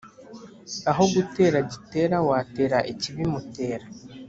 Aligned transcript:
Aho 0.91 1.03
gutera 1.13 1.57
Gitera 1.71 2.17
watera 2.27 2.77
ikibimutera. 2.91 3.85